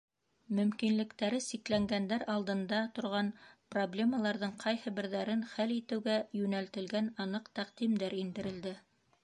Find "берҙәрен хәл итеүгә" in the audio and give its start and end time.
5.01-6.17